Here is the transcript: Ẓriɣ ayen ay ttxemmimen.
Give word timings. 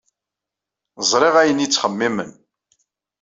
Ẓriɣ 1.09 1.35
ayen 1.41 1.63
ay 1.63 1.69
ttxemmimen. 1.69 2.31